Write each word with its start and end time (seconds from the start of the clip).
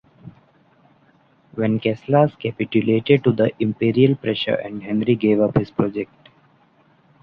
Venceslas 1.55 2.35
capitulated 2.39 3.23
to 3.23 3.31
the 3.31 3.51
Imperial 3.59 4.15
pressure 4.15 4.55
and 4.55 4.81
Henri 4.81 5.13
gave 5.13 5.39
up 5.39 5.55
his 5.55 5.69
project. 5.69 6.29